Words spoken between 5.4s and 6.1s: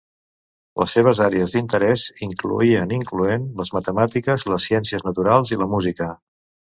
i la música.